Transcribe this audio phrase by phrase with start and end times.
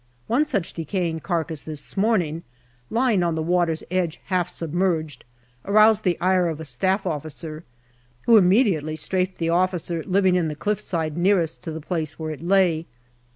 [0.25, 2.41] One such decaying carcass this morning,
[2.89, 5.23] lying on the water's edge half submerged,
[5.63, 7.63] aroused the ire of a Staff Officer,
[8.25, 12.31] who immediately strafed the officer living in the cliff side nearest to the place where
[12.31, 12.87] it lay.